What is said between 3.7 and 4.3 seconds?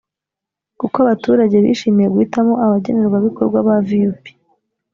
vup